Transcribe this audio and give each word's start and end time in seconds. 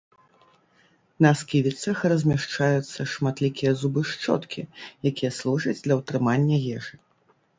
На 1.23 1.31
сківіцах 1.41 1.97
размяшчаюцца 2.13 3.05
шматлікія 3.11 3.71
зубы-шчоткі, 3.81 4.61
якія 5.11 5.31
служаць 5.43 5.79
для 5.83 5.95
ўтрымання 6.01 6.57
ежы. 6.79 6.95